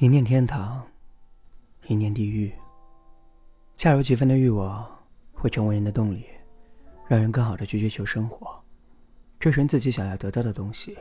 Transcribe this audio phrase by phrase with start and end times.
[0.00, 0.86] 一念天堂，
[1.88, 2.52] 一念地狱。
[3.76, 4.88] 恰如其分的欲望
[5.32, 6.24] 会成为人的动力，
[7.08, 8.62] 让人更好的去追求生活，
[9.40, 10.96] 追寻自己想要得到的东西。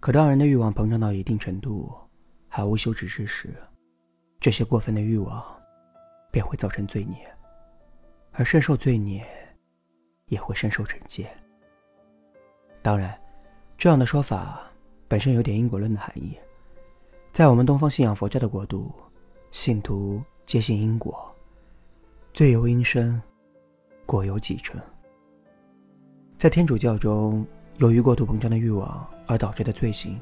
[0.00, 1.90] 可当人的欲望膨胀到一定程度，
[2.46, 3.54] 还无休止之时，
[4.38, 5.42] 这些过分的欲望
[6.30, 7.26] 便会造成罪孽，
[8.32, 9.26] 而深受罪孽，
[10.26, 11.26] 也会深受惩戒。
[12.82, 13.18] 当然，
[13.78, 14.60] 这样的说法
[15.08, 16.36] 本身有点因果论的含义。
[17.32, 18.92] 在我们东方信仰佛教的国度，
[19.52, 21.34] 信徒皆信因果，
[22.34, 23.20] 罪由因生，
[24.04, 24.78] 果由己成。
[26.36, 27.46] 在天主教中，
[27.78, 30.20] 由于过度膨胀的欲望而导致的罪行，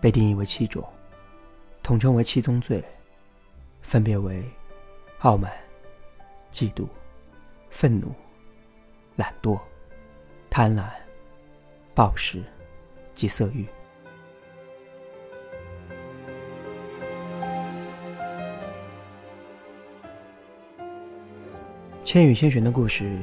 [0.00, 0.82] 被定义为七种，
[1.82, 2.82] 统称为七宗罪，
[3.82, 4.42] 分别为
[5.18, 5.52] 傲慢、
[6.50, 6.86] 嫉妒、
[7.68, 8.10] 愤怒、
[9.14, 9.60] 懒惰、
[10.48, 10.88] 贪婪、
[11.94, 12.42] 暴食
[13.12, 13.66] 及色欲。
[22.16, 23.18] 千与千寻的故事，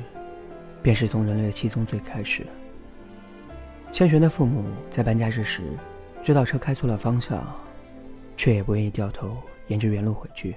[0.83, 2.45] 便是从人类的七宗罪开始。
[3.91, 5.63] 千寻的父母在搬家之时，
[6.22, 7.44] 知道车开错了方向，
[8.38, 9.35] 却也不愿意掉头
[9.66, 10.55] 沿着原路回去，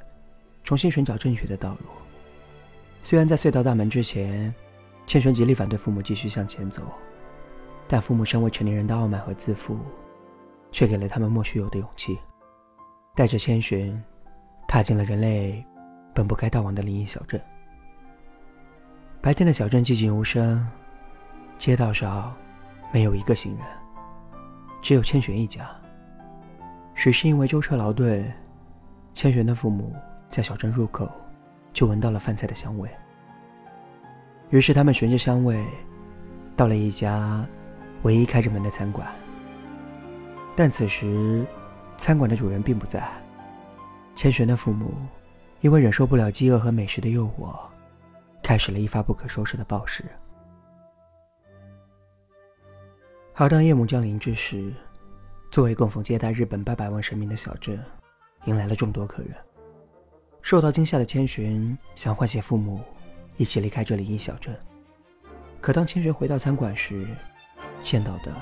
[0.65, 1.87] 重新寻找正确的道路。
[3.03, 4.55] 虽然在隧道大门之前，
[5.07, 6.83] 千寻极力反对父母继续向前走，
[7.89, 9.79] 但父母身为成年人的傲慢和自负，
[10.71, 12.19] 却给了他们莫须有的勇气，
[13.15, 13.99] 带着千寻
[14.69, 15.65] 踏进了人类
[16.15, 17.41] 本不该到往的灵异小镇。
[19.21, 20.65] 白天的小镇寂静无声，
[21.59, 22.33] 街道上
[22.93, 23.67] 没有一个行人，
[24.81, 25.69] 只有千寻一家。
[26.95, 28.33] 许是因为舟车劳顿，
[29.13, 29.93] 千寻的父母
[30.29, 31.11] 在小镇入口
[31.73, 32.89] 就闻到了饭菜的香味，
[34.51, 35.65] 于是他们循着香味
[36.55, 37.45] 到了一家
[38.03, 39.07] 唯一开着门的餐馆。
[40.55, 41.45] 但此时，
[41.97, 43.03] 餐馆的主人并不在。
[44.15, 44.95] 千寻的父母
[45.61, 47.55] 因为忍受不了饥饿和美食的诱惑。
[48.47, 50.05] 开始了一发不可收拾的暴食。
[53.35, 54.73] 而当夜幕降临之时，
[55.51, 57.77] 作为供奉接待日本八百万神明的小镇，
[58.45, 59.35] 迎来了众多客人。
[60.43, 62.81] 受到惊吓的千寻想唤醒父母，
[63.37, 64.57] 一起离开这里一小镇。
[65.61, 67.05] 可当千寻回到餐馆时，
[67.81, 68.33] 见到的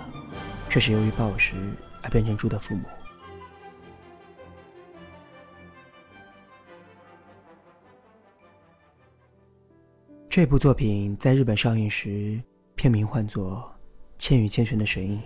[0.69, 1.55] 却是由于暴食
[2.03, 2.83] 而变成猪的父母。
[10.35, 12.43] 这部作品在日本上映时，
[12.75, 13.73] 片名唤作
[14.19, 15.17] 《千与千寻的神隐》。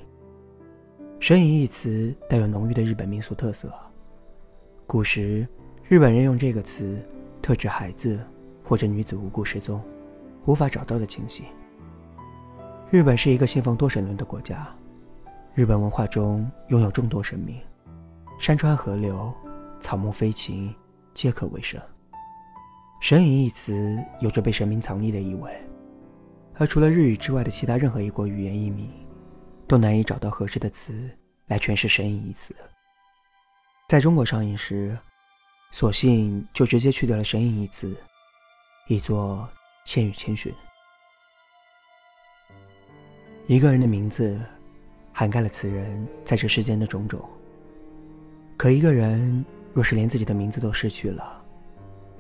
[1.19, 3.73] 神隐一词带有浓郁的日本民俗特色。
[4.87, 5.49] 古时，
[5.89, 7.03] 日本人用这个词
[7.41, 8.21] 特指孩子
[8.63, 9.83] 或者女子无故失踪、
[10.45, 11.47] 无法找到的情形。
[12.91, 14.69] 日本是一个信奉多神论的国家，
[15.55, 17.59] 日本文化中拥有众多神明，
[18.39, 19.33] 山川河流、
[19.81, 20.71] 草木飞禽
[21.15, 21.81] 皆可为神。
[23.01, 25.57] 神隐一词有着被神明藏匿的意味，
[26.55, 28.91] 而除了日语之外的其他任何一国语言译名，
[29.69, 31.09] 都难以找到合适的词
[31.47, 32.55] 来诠释神隐一词。
[33.89, 34.99] 在中国上映时，
[35.71, 37.97] 索性就直接去掉了神隐一词，
[38.89, 39.49] 译作
[39.87, 40.53] 千与千寻。
[43.47, 44.39] 一个人的名字，
[45.13, 47.27] 涵盖了此人在这世间的种种。
[48.57, 49.43] 可一个人
[49.73, 51.38] 若是连自己的名字都失去了，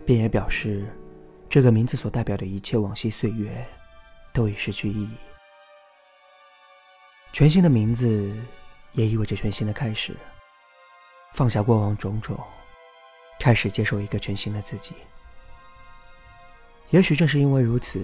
[0.09, 0.87] 便也表示，
[1.51, 3.63] 这个名字所代表的一切往昔岁月，
[4.33, 5.11] 都已失去意义。
[7.31, 8.35] 全新的名字，
[8.93, 10.17] 也意味着全新的开始。
[11.35, 12.43] 放下过往种种，
[13.39, 14.95] 开始接受一个全新的自己。
[16.89, 18.03] 也许正是因为如此，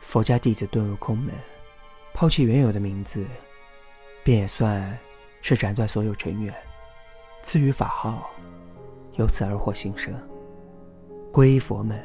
[0.00, 1.32] 佛家弟子遁入空门，
[2.12, 3.24] 抛弃原有的名字，
[4.24, 4.98] 便也算
[5.40, 6.52] 是斩断所有尘缘，
[7.42, 8.28] 赐予法号，
[9.14, 10.12] 由此而获新生。
[11.32, 11.98] 皈依佛门，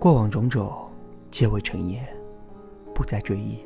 [0.00, 0.90] 过往种种
[1.30, 2.02] 皆为尘烟，
[2.94, 3.58] 不再追忆。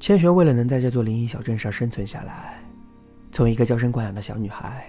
[0.00, 2.60] 千寻为了能在这座灵异小镇上生存下来，
[3.30, 4.84] 从一个娇生惯养的小女孩，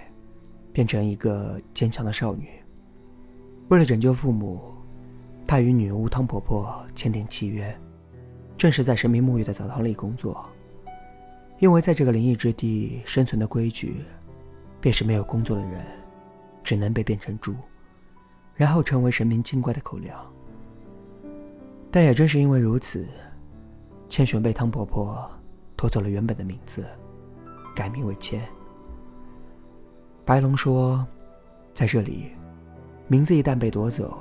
[0.72, 2.48] 变成一个坚强的少女。
[3.68, 4.74] 为了拯救父母，
[5.46, 7.72] 她与女巫汤婆婆签订契约，
[8.56, 10.44] 正式在神明沐浴的澡堂里工作。
[11.58, 14.04] 因为在这个灵异之地生存的规矩，
[14.80, 15.84] 便是没有工作的人，
[16.62, 17.54] 只能被变成猪，
[18.54, 20.16] 然后成为神明精怪的口粮。
[21.90, 23.08] 但也正是因为如此，
[24.08, 25.28] 千寻被汤婆婆
[25.74, 26.86] 夺走了原本的名字，
[27.74, 28.40] 改名为千。
[30.24, 31.04] 白龙说，
[31.74, 32.30] 在这里，
[33.08, 34.18] 名字一旦被夺走，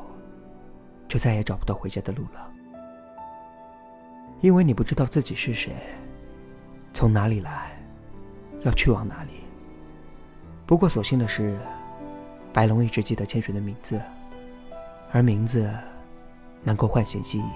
[1.07, 2.51] 就再也找不到回家的路了。
[4.39, 5.75] 因为你不知道自己是谁，
[6.97, 7.77] 从哪里来，
[8.61, 9.43] 要去往哪里。
[10.65, 11.55] 不过所幸的是，
[12.51, 14.01] 白龙一直记得千寻的名字，
[15.11, 15.71] 而名字
[16.63, 17.51] 能够唤醒记忆。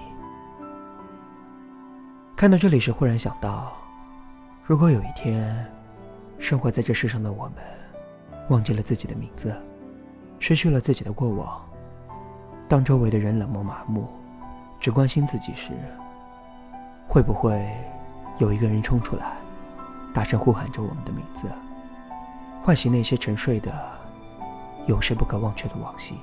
[2.35, 3.75] 看到这里时，忽然想到，
[4.63, 5.65] 如果有一天，
[6.37, 7.55] 生活在这世上的我们，
[8.49, 9.59] 忘记了自己的名字，
[10.37, 11.67] 失去了自己的过往，
[12.67, 14.07] 当周围的人冷漠麻木，
[14.79, 15.71] 只关心自己时，
[17.07, 17.67] 会不会
[18.41, 19.37] 有一个人冲出来，
[20.15, 21.47] 大声呼喊着我们的名字，
[22.63, 23.71] 唤醒那些沉睡的、
[24.87, 26.15] 永世不可忘却的往昔？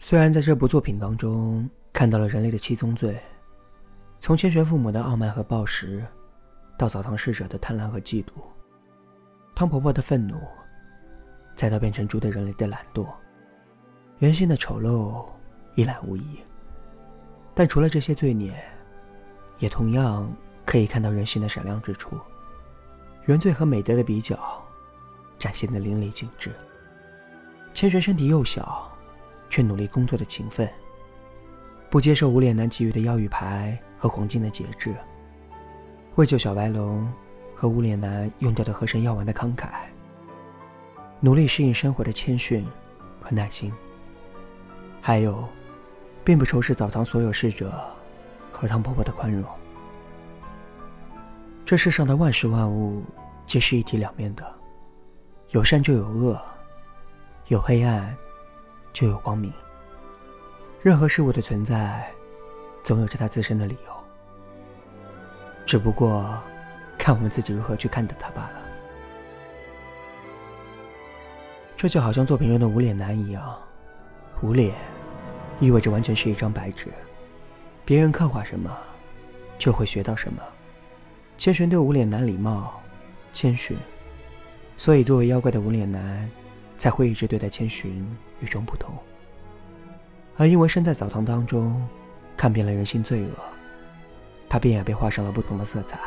[0.00, 3.20] 虽然在这部作品当中看到了人类的七宗罪，
[4.18, 6.02] 从千玄父母的傲慢和暴食，
[6.78, 8.30] 到澡堂侍者的贪婪和嫉妒，
[9.54, 10.40] 汤婆婆的愤怒，
[11.54, 13.06] 再到变成猪的人类的懒惰，
[14.18, 15.26] 人性的丑陋
[15.74, 16.38] 一览无遗。
[17.52, 18.54] 但除了这些罪孽，
[19.58, 20.32] 也同样
[20.64, 22.16] 可以看到人性的闪亮之处，
[23.26, 24.38] 原罪和美德的比较，
[25.38, 26.52] 展现的淋漓尽致。
[27.74, 28.86] 千寻身体幼小。
[29.50, 30.70] 却努力工作的勤奋，
[31.88, 34.94] 不接受无脸男给予的妖雨牌和黄金的节制，
[36.18, 37.08] 为救小白龙
[37.54, 39.68] 和无脸男用掉的河神药丸的慷慨，
[41.20, 42.66] 努力适应生活的谦逊
[43.20, 43.72] 和耐心，
[45.00, 45.48] 还有，
[46.24, 47.72] 并不仇视澡堂所有侍者
[48.50, 49.44] 和汤婆婆的宽容。
[51.64, 53.04] 这世上的万事万物
[53.46, 54.44] 皆是一体两面的，
[55.50, 56.36] 有善就有恶，
[57.46, 58.12] 有黑暗。
[58.92, 59.52] 就有光明。
[60.82, 62.10] 任何事物的存在，
[62.82, 63.97] 总有着它自身的理由，
[65.68, 66.42] 只不过
[66.96, 68.62] 看我们自己如何去看待它罢了。
[71.76, 73.54] 这就好像作品中的无脸男一样，
[74.40, 74.74] 无脸
[75.60, 76.86] 意味着完全是一张白纸，
[77.84, 78.74] 别人刻画什么，
[79.58, 80.42] 就会学到什么。
[81.36, 82.80] 千寻对无脸男礼貌、
[83.34, 83.76] 谦逊，
[84.78, 86.30] 所以作为妖怪的无脸男。
[86.78, 88.06] 才会一直对待千寻
[88.38, 88.94] 与众不同，
[90.36, 91.84] 而因为身在澡堂当中，
[92.36, 93.30] 看遍了人性罪恶，
[94.48, 95.98] 他便也被画上了不同的色彩。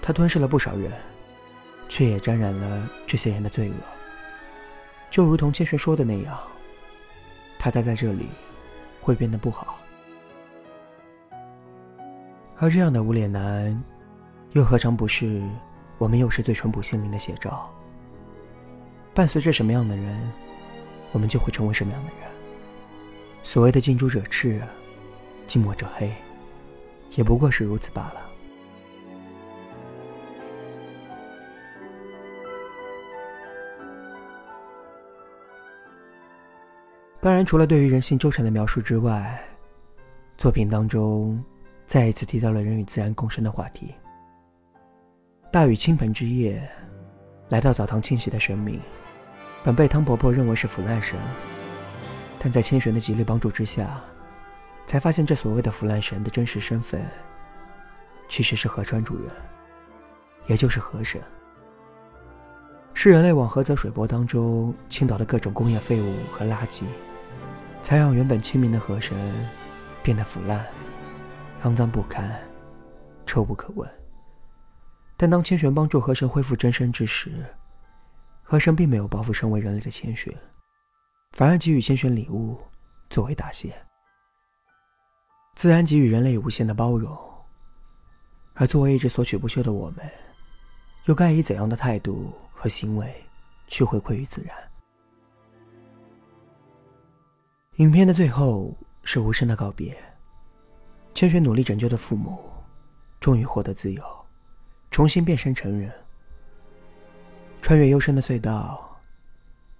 [0.00, 0.92] 他吞噬了不少人，
[1.88, 3.74] 却也沾染了这些人的罪恶。
[5.10, 6.38] 就如同千寻说的那样，
[7.58, 8.28] 他待在这里
[9.00, 9.78] 会变得不好。
[12.58, 13.82] 而这样的无脸男，
[14.52, 15.42] 又何尝不是
[15.98, 17.72] 我们幼时最淳朴心灵的写照？
[19.12, 20.32] 伴随着什么样的人，
[21.12, 22.30] 我们就会成为什么样的人。
[23.42, 24.60] 所谓的近朱者赤，
[25.46, 26.12] 近墨者黑，
[27.16, 28.22] 也不过是如此罢了。
[37.20, 39.42] 当然，除了对于人性纠缠的描述之外，
[40.36, 41.42] 作品当中
[41.86, 43.94] 再一次提到了人与自然共生的话题。
[45.50, 46.68] 大雨倾盆之夜，
[47.48, 48.78] 来到澡堂清洗的神明。
[49.62, 51.18] 本被汤婆婆认为是腐烂神，
[52.38, 54.02] 但在千寻的极力帮助之下，
[54.86, 57.04] 才发现这所谓的腐烂神的真实身份，
[58.28, 59.30] 其实是河川主人，
[60.46, 61.20] 也就是河神。
[62.92, 66.84] 是人类往河泽水波当中倾倒的各种工业废物和垃圾，
[67.82, 69.16] 才让原本清明的河神
[70.02, 70.64] 变得腐烂、
[71.64, 72.40] 肮脏不堪、
[73.26, 73.90] 臭不可闻。
[75.16, 77.32] 但当千寻帮助河神恢复真身之时，
[78.42, 80.32] 河神并没有报复身为人类的千寻，
[81.32, 82.58] 反而给予千寻礼物
[83.10, 83.74] 作为答谢。
[85.54, 87.16] 自然给予人类无限的包容，
[88.54, 89.98] 而作为一直索取不休的我们，
[91.04, 93.24] 又该以怎样的态度和行为
[93.68, 94.56] 去回馈于自然？
[97.76, 99.96] 影片的最后是无声的告别，
[101.14, 102.38] 千寻努力拯救的父母，
[103.20, 104.02] 终于获得自由，
[104.90, 105.92] 重新变身成人。
[107.62, 109.00] 穿越幽深的隧道，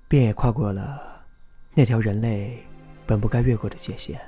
[0.07, 1.25] 便也跨过了
[1.75, 2.64] 那条人类
[3.07, 4.21] 本不该越过的界限。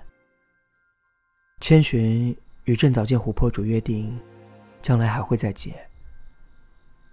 [1.61, 4.21] 千寻与正早见琥珀主约定，
[4.83, 5.75] 将来还会再见。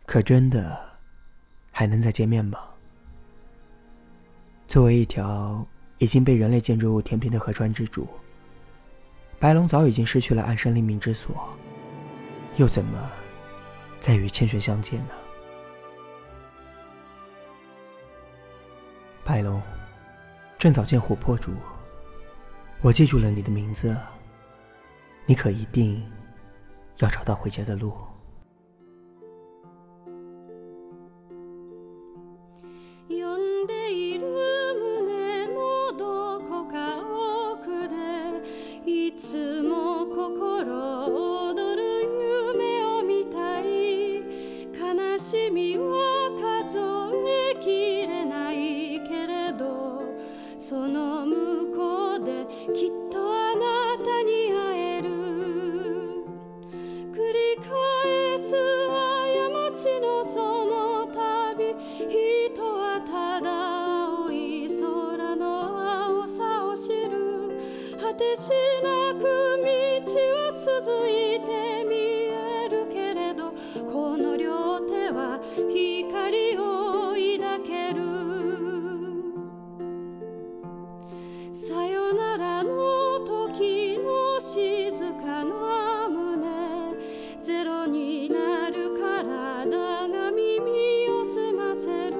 [0.05, 0.77] 可真的
[1.71, 2.59] 还能再见面吗？
[4.67, 5.65] 作为一条
[5.97, 8.07] 已经被人类建筑物填平的河川之主，
[9.39, 11.47] 白龙早已经失去了安身立命之所，
[12.57, 13.09] 又怎么
[13.99, 15.15] 再与千寻相见呢？
[19.23, 19.59] 白龙，
[20.59, 21.53] 正早见琥珀主，
[22.81, 23.97] 我记住了你的名字，
[25.25, 26.03] 你可一定
[26.97, 27.93] 要找到回家的路。
[68.35, 68.49] し
[68.83, 70.65] なく道は続
[71.09, 71.49] いて
[71.87, 73.51] 見えるけれど
[73.91, 76.61] この両手は光を
[77.13, 77.99] 抱ける。
[81.51, 86.95] さよならの時の静かな胸。
[87.41, 92.13] ゼロになるか体が耳を澄ませる。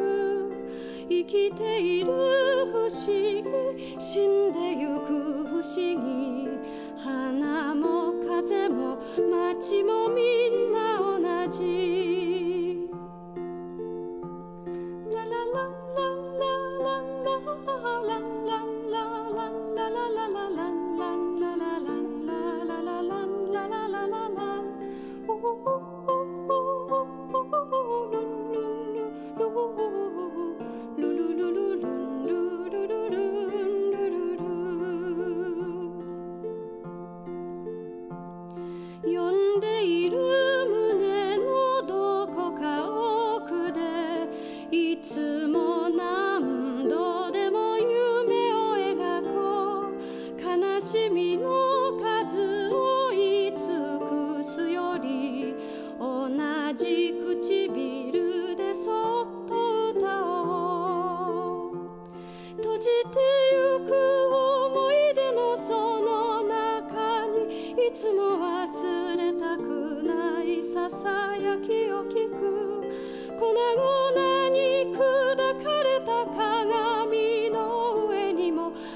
[1.10, 3.44] 生きている不思議
[4.00, 6.50] 死んでゆく不思議
[6.98, 8.98] 花も風も
[9.30, 11.93] 街もみんな同じ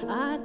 [0.09, 0.37] I